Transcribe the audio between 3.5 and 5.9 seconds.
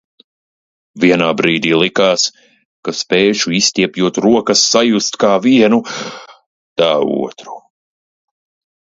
izstiepjot rokas, sajust kā vienu,